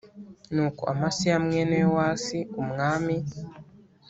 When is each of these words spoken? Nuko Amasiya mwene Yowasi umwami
Nuko 0.53 0.81
Amasiya 0.93 1.35
mwene 1.45 1.73
Yowasi 1.83 2.39
umwami 2.61 3.15